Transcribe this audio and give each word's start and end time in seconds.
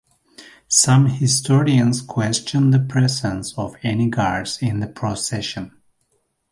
Some 0.67 1.05
historians 1.05 2.01
question 2.01 2.71
the 2.71 2.79
presence 2.79 3.53
of 3.55 3.75
any 3.83 4.09
guards 4.09 4.57
in 4.59 4.79
the 4.79 4.87
procession. 4.87 5.77